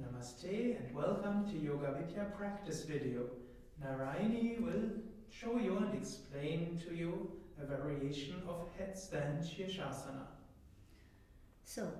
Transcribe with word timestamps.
Namaste 0.00 0.78
and 0.78 0.94
welcome 0.94 1.44
to 1.50 1.58
Yoga 1.58 1.92
Vidya 1.98 2.26
practice 2.36 2.84
video. 2.84 3.22
Narayani 3.84 4.60
will 4.60 4.90
show 5.28 5.58
you 5.58 5.76
and 5.78 5.92
explain 5.92 6.80
to 6.86 6.94
you 6.94 7.32
a 7.60 7.66
variation 7.66 8.40
of 8.46 8.68
headstand 8.78 9.42
Shirshasana. 9.42 10.26
So, 11.64 11.90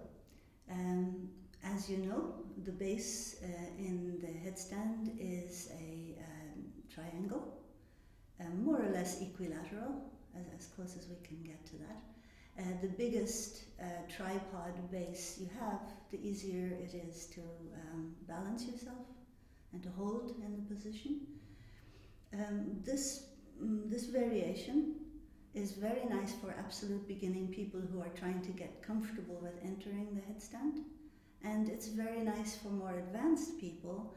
um, 0.71 1.29
as 1.65 1.91
you 1.91 1.97
know, 1.97 2.35
the 2.65 2.71
base 2.71 3.41
uh, 3.43 3.47
in 3.77 4.19
the 4.21 4.29
headstand 4.29 5.17
is 5.19 5.71
a 5.73 6.19
um, 6.21 6.67
triangle, 6.95 7.59
uh, 8.41 8.45
more 8.63 8.81
or 8.81 8.91
less 8.91 9.21
equilateral, 9.21 10.05
as, 10.39 10.47
as 10.57 10.67
close 10.69 10.97
as 10.97 11.09
we 11.09 11.17
can 11.27 11.43
get 11.43 11.67
to 11.67 11.79
that. 11.79 12.01
Uh, 12.59 12.63
the 12.83 12.89
biggest 12.89 13.65
uh, 13.81 13.85
tripod 14.09 14.91
base 14.91 15.39
you 15.41 15.49
have, 15.61 15.81
the 16.11 16.19
easier 16.27 16.67
it 16.83 16.93
is 16.93 17.27
to 17.27 17.41
um, 17.41 18.15
balance 18.27 18.67
yourself 18.67 19.07
and 19.73 19.81
to 19.81 19.89
hold 19.91 20.35
in 20.45 20.57
the 20.57 20.75
position. 20.75 21.21
Um, 22.35 22.81
this, 22.85 23.27
mm, 23.63 23.89
this 23.89 24.07
variation 24.07 24.97
is 25.55 25.73
very 25.73 26.05
nice 26.07 26.33
for 26.33 26.53
absolute 26.59 27.07
beginning 27.07 27.49
people 27.49 27.81
who 27.81 28.01
are 28.01 28.13
trying 28.17 28.43
to 28.43 28.51
get 28.51 28.83
comfortable 28.83 29.39
with 29.41 29.55
entering 29.63 30.09
the 30.15 30.21
headstand. 30.21 30.83
And 31.45 31.69
it's 31.69 31.87
very 31.87 32.23
nice 32.23 32.57
for 32.57 32.71
more 32.71 32.99
advanced 32.99 33.61
people 33.61 34.15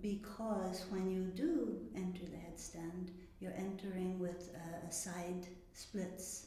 because 0.00 0.84
when 0.90 1.10
you 1.10 1.24
do 1.24 1.80
enter 1.96 2.24
the 2.24 2.36
headstand, 2.36 3.10
you're 3.40 3.56
entering 3.56 4.20
with 4.20 4.50
uh, 4.54 4.88
a 4.88 4.92
side 4.92 5.48
splits 5.72 6.46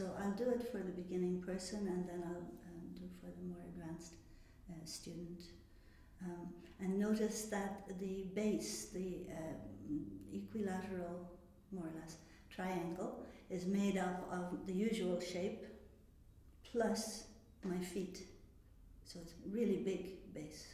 so 0.00 0.10
I'll 0.18 0.32
do 0.32 0.48
it 0.48 0.72
for 0.72 0.78
the 0.78 0.92
beginning 0.92 1.42
person 1.42 1.86
and 1.86 2.08
then 2.08 2.22
I'll 2.26 2.48
um, 2.68 2.88
do 2.94 3.04
for 3.20 3.26
the 3.26 3.46
more 3.46 3.60
advanced 3.68 4.14
uh, 4.70 4.86
student. 4.86 5.42
Um, 6.24 6.48
and 6.80 6.98
notice 6.98 7.42
that 7.50 7.84
the 7.98 8.24
base, 8.34 8.88
the 8.94 9.26
uh, 9.30 9.92
equilateral, 10.32 11.28
more 11.70 11.84
or 11.84 12.00
less, 12.00 12.16
triangle 12.48 13.26
is 13.50 13.66
made 13.66 13.98
up 13.98 14.26
of 14.32 14.66
the 14.66 14.72
usual 14.72 15.20
shape 15.20 15.66
plus 16.72 17.24
my 17.62 17.78
feet. 17.78 18.20
So 19.04 19.18
it's 19.20 19.34
really 19.52 19.82
big 19.84 20.32
base. 20.32 20.64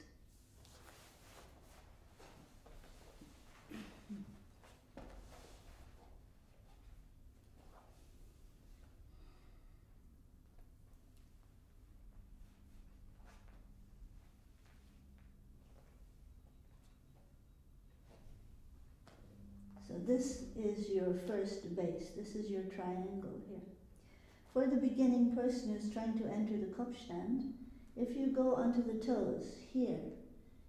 So 19.86 19.94
this 20.06 20.44
is 20.56 20.90
your 20.90 21.14
first 21.26 21.76
base. 21.76 22.10
This 22.16 22.34
is 22.34 22.50
your 22.50 22.64
triangle 22.64 23.38
here. 23.48 23.60
For 24.52 24.66
the 24.66 24.76
beginning 24.76 25.36
person 25.36 25.74
who's 25.74 25.92
trying 25.92 26.18
to 26.18 26.26
enter 26.26 26.56
the 26.56 26.72
Kopfstand, 26.74 27.52
if 27.96 28.16
you 28.16 28.28
go 28.28 28.56
onto 28.56 28.82
the 28.82 29.04
toes 29.04 29.46
here, 29.72 30.00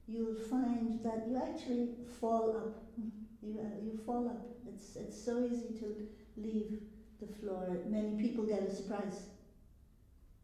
you'll 0.08 0.36
find 0.36 1.04
that 1.04 1.26
you 1.28 1.38
actually 1.38 1.90
fall 2.20 2.56
up. 2.58 2.84
You, 3.42 3.60
uh, 3.60 3.84
you 3.84 4.00
fall 4.06 4.28
up. 4.28 4.46
It's, 4.68 4.96
it's 4.96 5.20
so 5.20 5.44
easy 5.46 5.74
to 5.80 5.96
leave 6.38 6.80
the 7.20 7.28
floor. 7.28 7.80
Many 7.88 8.22
people 8.22 8.46
get 8.46 8.62
a 8.62 8.74
surprise 8.74 9.24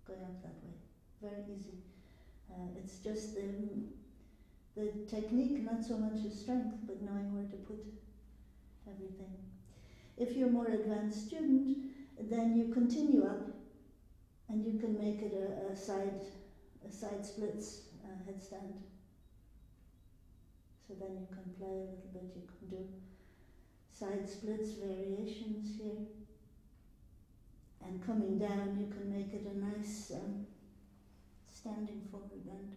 going 0.07 0.21
up 0.21 0.41
that 0.41 0.55
way. 0.63 0.73
Very 1.21 1.43
easy. 1.55 1.77
Uh, 2.51 2.79
it's 2.83 2.97
just 2.97 3.35
the, 3.35 3.85
the 4.75 4.91
technique, 5.07 5.63
not 5.63 5.83
so 5.83 5.97
much 5.97 6.23
the 6.23 6.29
strength, 6.29 6.75
but 6.87 7.01
knowing 7.01 7.33
where 7.33 7.45
to 7.45 7.57
put 7.57 7.83
everything. 8.93 9.33
If 10.17 10.35
you're 10.37 10.49
a 10.49 10.51
more 10.51 10.67
advanced 10.67 11.27
student, 11.27 11.77
then 12.29 12.55
you 12.55 12.73
continue 12.73 13.25
up 13.25 13.47
and 14.49 14.65
you 14.65 14.79
can 14.79 14.93
make 14.93 15.21
it 15.21 15.33
a, 15.33 15.73
a 15.73 15.75
side, 15.75 16.21
a 16.87 16.91
side 16.91 17.25
splits 17.25 17.81
uh, 18.05 18.29
headstand. 18.29 18.73
So 20.87 20.93
then 20.99 21.17
you 21.19 21.27
can 21.27 21.53
play 21.57 21.67
a 21.67 21.89
little 21.89 22.11
bit, 22.13 22.31
you 22.35 22.47
can 22.59 22.69
do 22.69 22.87
side 23.91 24.29
splits 24.29 24.71
variations 24.73 25.77
here. 25.79 26.05
And 27.85 28.05
coming 28.05 28.37
down, 28.37 28.77
you 28.79 28.87
can 28.93 29.11
make 29.11 29.33
it 29.33 29.45
a 29.45 29.57
nice 29.57 30.11
um, 30.15 30.45
standing 31.51 32.01
forward 32.11 32.45
bend. 32.45 32.75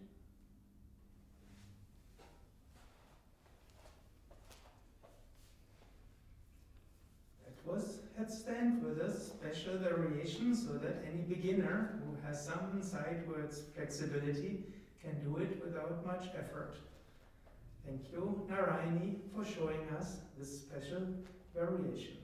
Was 7.67 7.99
headstand 8.17 8.81
with 8.81 8.99
a 9.01 9.11
special 9.11 9.77
variation 9.77 10.55
so 10.55 10.73
that 10.73 11.03
any 11.05 11.23
beginner 11.23 11.99
who 12.01 12.15
has 12.25 12.45
some 12.45 12.81
sidewards 12.81 13.63
flexibility 13.75 14.63
can 15.01 15.19
do 15.23 15.37
it 15.37 15.61
without 15.63 16.05
much 16.05 16.25
effort. 16.37 16.75
Thank 17.85 18.11
you, 18.11 18.47
Narayani, 18.49 19.15
for 19.33 19.45
showing 19.45 19.81
us 19.99 20.17
this 20.37 20.61
special 20.61 21.01
variation. 21.53 22.17